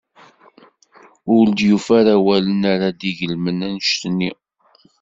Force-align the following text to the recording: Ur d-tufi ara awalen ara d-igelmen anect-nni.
Ur 1.35 1.45
d-tufi 1.49 1.91
ara 1.99 2.13
awalen 2.17 2.61
ara 2.73 2.87
d-igelmen 2.91 3.59
anect-nni. 3.67 4.31